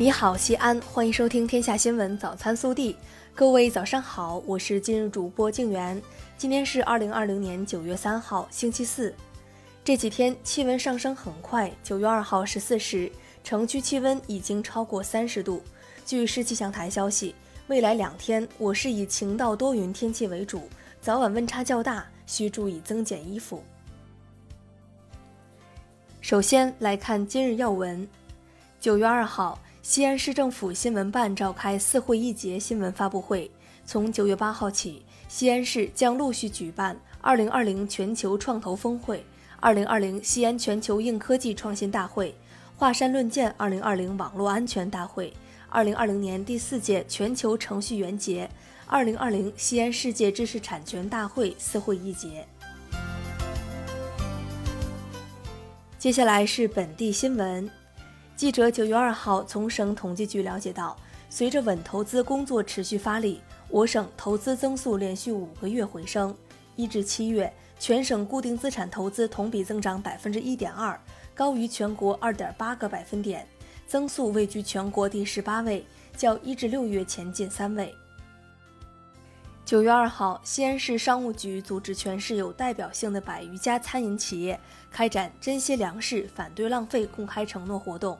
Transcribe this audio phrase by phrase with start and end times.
[0.00, 2.94] 你好，西安，欢迎收听《天下新闻早餐速递》。
[3.34, 6.00] 各位早上好，我是今日主播静媛。
[6.38, 9.14] 今天是二零二零年九月三号，星期四。
[9.84, 13.12] 这几天气温上升很快，九月二号十四时，
[13.44, 15.62] 城区气温已经超过三十度。
[16.06, 17.34] 据市气象台消息，
[17.66, 20.62] 未来两天我市以晴到多云天气为主，
[21.02, 23.62] 早晚温差较大，需注意增减衣服。
[26.22, 28.08] 首先来看今日要闻，
[28.80, 29.58] 九月二号。
[29.82, 33.50] 西安市政府新闻办召开“四会一节”新闻发布会。
[33.86, 39.24] 从九月八号起，西安市将陆续举办二零二零全球创投峰会、
[39.58, 42.34] 二零二零西安全球硬科技创新大会、
[42.76, 45.32] 华山论剑二零二零网络安全大会、
[45.70, 48.48] 二零二零年第四届全球程序员节、
[48.86, 52.46] 二零二零西安世界知识产权大会“四会一节”。
[55.98, 57.79] 接下来是本地新闻。
[58.40, 60.96] 记者九月二号从省统计局了解到，
[61.28, 63.38] 随着稳投资工作持续发力，
[63.68, 66.34] 我省投资增速连续五个月回升。
[66.74, 70.98] 一至七月，全省固定资产投资同比增长百分之一点二，
[71.34, 73.46] 高于全国二点八个百分点，
[73.86, 75.84] 增速位居全国第十八位，
[76.16, 77.94] 较一至六月前进三位。
[79.70, 84.58] 九月二号，西安市商务局组织全市有代表性的百余家餐饮企业
[84.90, 88.18] 开展“珍惜粮食，反对浪费”公开承诺活动。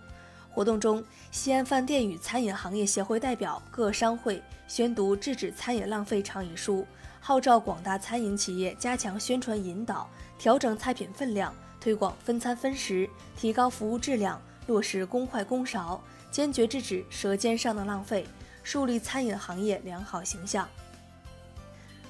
[0.48, 6.82] 活动中，西安饭店与餐饮行业协会代表、各商会宣读《制止餐饮浪费倡议书》，
[7.18, 18.24] 号召广大餐饮企业加强宣传引导，调整菜品分量，推广分餐分食，提高服务质量，落实公筷公勺，坚决制止舌尖上的浪费，
[18.62, 20.68] 树立餐饮行业良好形象。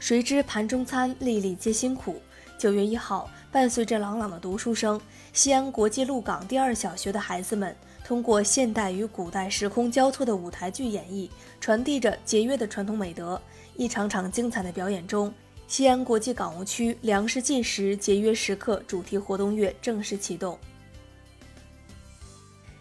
[0.01, 2.23] 谁知盘中餐，粒粒皆辛苦。
[2.57, 4.99] 九月一号，伴随着朗朗的读书声，
[5.35, 7.77] 西安国际鹿港第二小学的孩子们。
[8.03, 11.29] 通过现代与古代时空交错的舞台剧演绎，
[11.61, 13.41] 传递着节约的传统美德。
[13.77, 15.33] 一场场精彩的表演中，
[15.69, 20.59] 西安国际港务区粮食进食节约时刻主题活动月正式启动。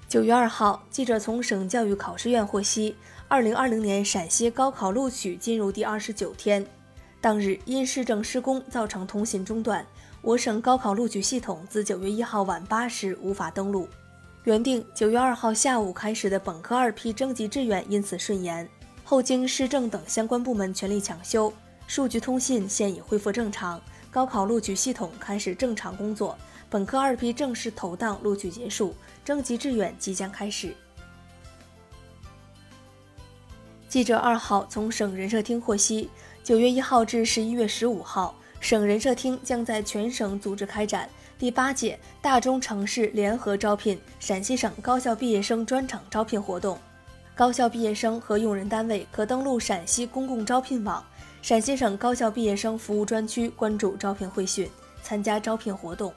[0.08, 2.96] 九月二号，记者从省教育考试院获悉，
[3.28, 6.66] 二零二零年陕西高考录取进入第二十九天。
[7.22, 9.86] 当日因市政施工造成通信中断，
[10.22, 13.90] 我省高考录取系统自九月一号晚八时无法登录。
[14.46, 18.68] 原定九月二号下午开始的本科二批征集志愿因此顺延，
[19.04, 21.52] 后经市政等相关部门全力抢修，
[21.88, 26.38] 数据通信现已恢复正常，高考录取系统开始正常工作，
[26.70, 30.74] 本科二批正式投档录取结束，征集志愿即将开始。
[33.90, 36.10] 记者二号从省人社厅获悉，
[36.50, 41.08] 九月一号至十一月十五号，省人社厅将在全省组织开展。
[41.38, 46.76] 第八届大中城市联合招聘陕西省高校毕业生专场招聘活动，
[47.36, 51.06] 高校毕业生和用人单位可登录陕西公共招聘网、
[51.44, 54.68] 陕西省高校毕业生服务专区关注招聘会讯，
[55.04, 56.12] 参加招聘活动。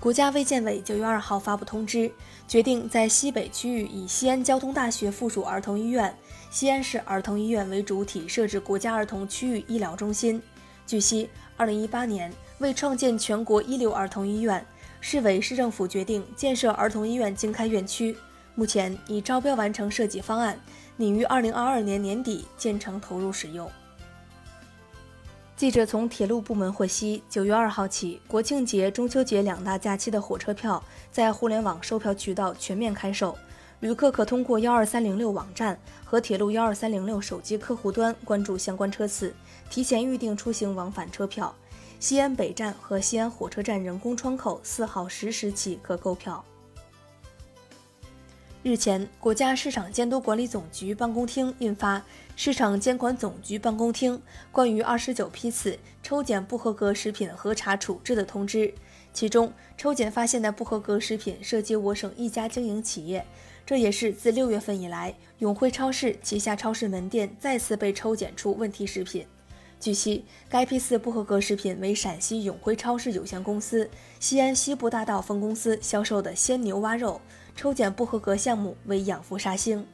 [0.00, 2.08] 国家卫健委九月二号发布通知，
[2.46, 6.16] 决定在西北区域以西安交通大学附属儿童医院、
[6.52, 10.40] 西安市儿童医院为主体设置国家儿童区域医疗中心。
[10.86, 12.32] 据悉，二零一八年。
[12.58, 14.64] 为创建全国一流儿童医院，
[15.00, 18.16] 市委市政府决定建设儿童医院经开院区，
[18.56, 20.58] 目前已招标完成设计方案，
[20.96, 23.70] 拟于二零二二年年底建成投入使用。
[25.58, 30.80] 记者从铁路部门获悉，九月二号起，国庆节、中秋节两大假期的火车票
[31.10, 33.36] 在互联网售票渠道全面开售，
[33.80, 39.34] 旅客可通过幺二三零六网站和铁路幺二三零六手机客户端关注相关车次，
[39.68, 41.52] 提前预订出行往返车票。
[41.98, 46.44] 西安北站和西安火车站人工窗口四号十时起可购票。
[48.68, 51.98] 日前，国家市场监督管理总局办公厅印发
[52.36, 54.20] 《市场监管总局办公厅
[54.52, 58.68] 关于二十九批次抽检不合格食品核查处置的通知》，
[59.14, 63.24] 其中抽检发现的不合格食品涉及我省一家经营企业，
[63.64, 69.26] 这也是自六月份以来，永辉超市旗下超市门店再次被抽检出问题食品。
[69.80, 73.88] 据悉，该批次不合格食品为陕西永辉超市有限公司
[74.18, 77.20] 西安西部大道分公司销售的鲜牛蛙肉，
[77.58, 79.84] 抽检不合格项目为养氟沙星。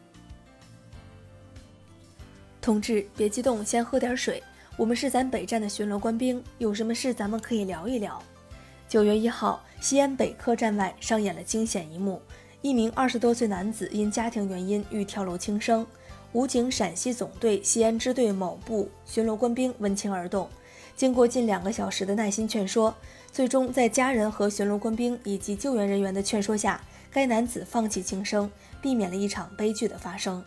[2.61, 4.43] 同志，别激动，先喝点水。
[4.77, 8.23] 我们是咱北站的巡逻官兵，有什么事咱们可以聊一聊。
[8.87, 12.21] 九月一号，西安北客站外上演了惊险一幕：
[12.61, 15.87] 一名二十多岁男子因家庭原因欲跳楼轻生。
[16.33, 20.51] 武警陕西总队西安支队某部巡逻官兵闻情而动，
[20.95, 22.95] 经过近两个小时的耐心劝说，
[23.33, 26.79] 最终在家人和巡逻官兵以及救援人员的劝说下，
[27.15, 28.51] 该男子放弃轻生，
[28.83, 30.43] 避免了一场悲剧的发生。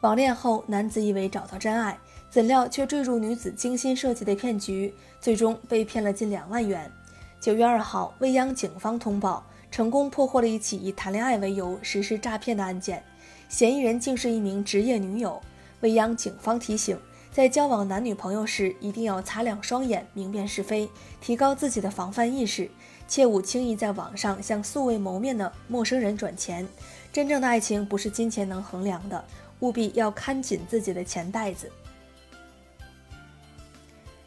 [0.00, 1.96] 网恋后，男子以为找到真爱，
[2.28, 6.90] 怎料却坠入女子精心设计的骗局，最终被骗了近两万元。
[7.38, 13.00] 九月二号，未央警方通报，成功破获了一起以谈恋爱为由实施诈骗的案件，
[13.48, 15.40] 嫌疑人竟是一名职业女友。
[15.82, 16.98] 未央警方提醒，
[17.30, 20.90] 在交往男女朋友时，一定要擦亮双眼，明辨是非，
[21.20, 22.68] 提高自己的防范意识，
[23.10, 26.66] 切勿轻易在网上向素未谋面的陌生人转钱。
[27.12, 29.22] 真正的爱情不是金钱能衡量的。
[29.58, 31.70] 务必要看紧自己的钱袋子。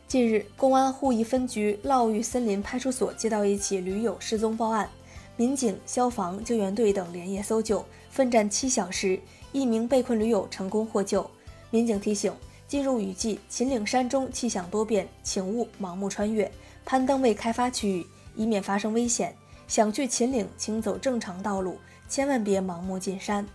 [0.07, 4.87] 近日，公安鄠邑分局涝峪森林派出所接到一起驴友失踪报案，
[5.35, 9.19] 民警、消防、救援队等连夜搜救，奋战七小时，
[9.51, 11.27] 一名被困驴友成功获救。
[11.71, 12.31] 民警提醒：
[12.67, 16.51] 进入雨季，秦岭山中气象多变，请勿盲目穿越、
[16.85, 19.35] 攀登未开发区域，以免发生危险。
[19.67, 23.45] 想去秦岭，请走正常道路，千万别盲目进山。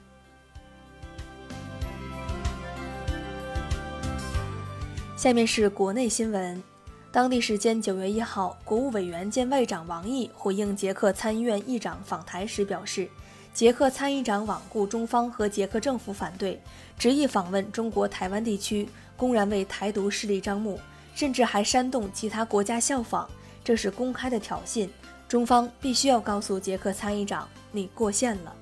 [5.16, 6.62] 下面是国内新闻。
[7.10, 13.08] 当地时间九月一号，国务委员兼外长王毅回应捷克参议院议长访台时表示，
[13.52, 16.60] 捷克参议长罔顾中方和捷克政府反对，
[16.98, 20.78] 执意访问中国台湾地区，公然为台独势力张目，
[21.14, 23.28] 甚至还煽动其他国家效仿，
[23.68, 24.88] 这是公开的挑衅。
[25.28, 28.56] 中方必须要告诉捷克参议长，你过线了。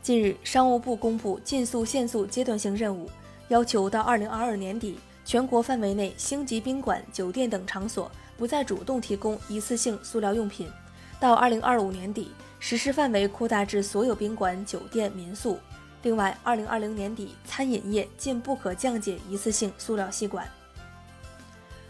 [0.00, 3.10] 近日，商务部公布禁塑限速阶段性任务。
[3.48, 10.66] 要求到二零二二年底，全国范围内星级宾馆、酒店等场所不再主动提供一次性塑料用品；
[11.20, 15.58] 到二零二五年底，实施范围扩大至所有宾馆、酒店、民宿。
[16.04, 20.48] 另外，二零二零年底，餐饮业禁不可降解一次性塑料吸管。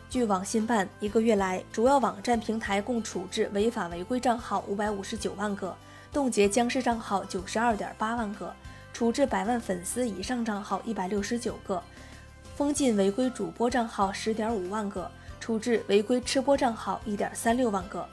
[0.09, 5.77] 据网信办，一个月来，主要网站平台共处置违法违规账号五百五十九万个，
[6.13, 8.55] 冻结僵尸账号九十二点八万个。
[8.93, 11.83] 处置百万粉丝以上账号一百六十九个，
[12.55, 18.09] 封禁违规主播账号十点五万个，处置违规吃播账号一点三六万个。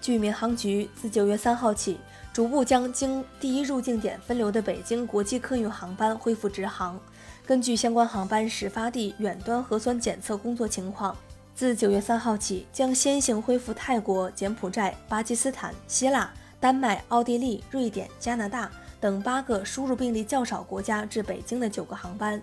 [0.00, 1.98] 据民航局，自九月三号起，
[2.32, 6.98] 逐步将经第一入境点分流的北京国际客运航班恢复直航。
[7.44, 11.16] 根据相关航班始发地远端核酸检测工作情况，
[11.54, 18.70] 自九月三号起，将先行恢复泰国、柬埔寨、巴基斯坦、希腊、丹麦、奥地利、瑞典、加拿大。
[19.00, 22.40] 等八个输入病例较少国家至北京的九个航班，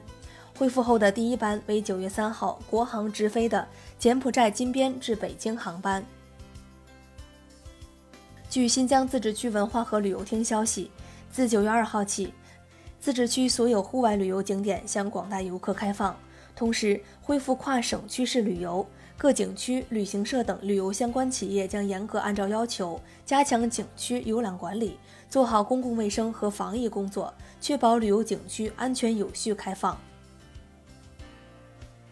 [0.58, 3.66] 恢复后的第一班为九月三号国航直飞的
[3.98, 6.04] 柬埔寨金边至北京航班。
[8.50, 10.92] 据新疆自治区文化和旅游厅消息，
[11.32, 12.34] 自九月二号起，
[13.00, 16.16] 自治区所有户外旅游景点向广大游客开放，
[16.56, 18.86] 同时恢复跨省区市旅游。
[19.18, 24.98] 各景区、旅行社等旅游相关企业将严格按照要求，加强景区游览管理，
[25.30, 30.00] 做好公共卫生和防疫工作，确保旅游景区安全有序开放。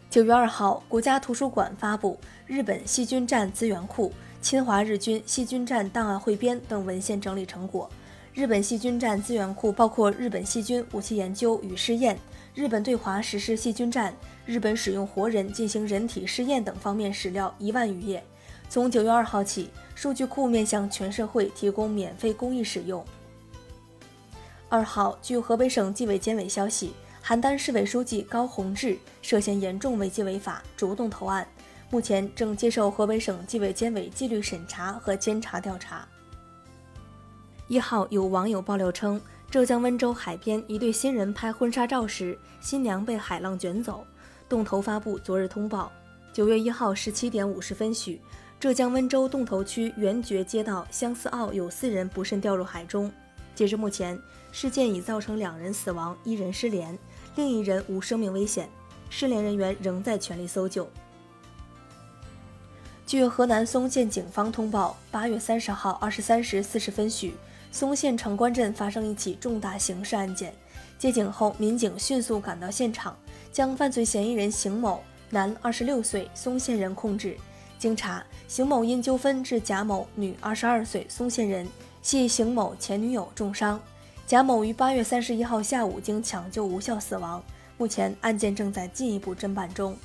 [0.10, 4.10] 九月二号，国家图书馆发布《日本细菌战资源库》
[4.42, 7.90] 《侵华日军细菌战档案汇编》等文献整理成果。
[8.38, 12.16] 日本细菌战资源库包括日本细菌武器研究与试验、
[12.54, 14.14] 日本对华实施细菌战。
[14.46, 18.24] 日本使用活人进行人体试验等方面史料一万余页。
[18.70, 23.04] 从九月二号起，数据库面向全社会提供免费公益使用。
[24.70, 26.94] 二号，据河北省纪委监委消息，
[27.26, 31.48] 邯郸市委书记高宏志涉嫌严重违纪违法，主动投案，
[31.90, 36.08] 目前正接受河北省纪委监委纪律审查和监察调查。
[37.70, 39.20] 一号，有网友爆料称，
[39.52, 44.06] 浙江温州海边一对新人拍婚纱照时，新娘被海浪卷走。
[44.48, 45.92] 洞头发布昨日通报，
[46.32, 48.22] 九月一号十七点五十分许，
[48.58, 53.12] 浙江温州洞头区元觉街道相思坳有四人不慎掉入海中。
[53.54, 54.18] 截至目前，
[54.54, 56.98] 事件已造成两人死亡，一人失联，
[57.36, 58.70] 另一人无生命危险，
[59.10, 60.88] 失联人员仍在全力搜救。
[63.06, 67.34] 据河南嵩县警方通报，八月三十号二十三时四十分许，
[67.72, 70.54] 嵩县城关镇发生一起重大刑事案件。
[70.98, 73.16] 接警后，民警迅速赶到现场。
[73.52, 77.36] 将犯罪嫌疑人邢某，男，二十六岁，松县人控制。
[77.80, 81.68] 经查，邢某因纠纷致贾某，女，二十二岁，松县人，
[82.04, 83.80] 系邢某前女友重伤。
[84.28, 87.44] 贾某于八月三十一号下午经抢救无效死亡。
[87.78, 89.98] 目前案件正在进一步侦办中。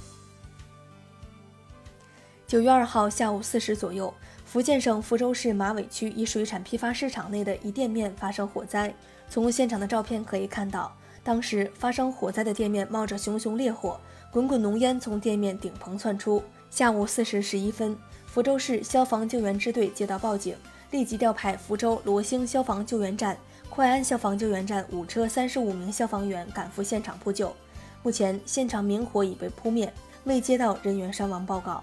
[2.53, 4.13] 九月二号下午四时左右，
[4.45, 8.95] 福建省福州市马尾区一水产批发市场内的一店面发生火灾。
[9.27, 10.95] 从现场的照片可以看到。
[11.25, 13.99] 当时发生火灾的店面冒着熊熊烈火，
[14.31, 16.43] 滚滚浓烟从店面顶棚窜出。
[16.69, 20.55] 下午四时十一分，福州市消防救援支队接到报警，
[20.91, 23.35] 立即调派福州罗兴消防救援站、
[23.71, 27.51] 快安消防救援站五车三十五名消防员赶赴现场扑救。
[28.03, 29.91] 目前，现场明火已被扑灭，
[30.25, 31.83] 未接到人员伤亡报告。